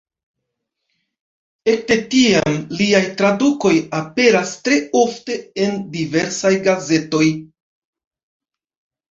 [1.73, 7.29] Ekde tiam liaj tradukoj aperas tre ofte en diversaj gazetoj.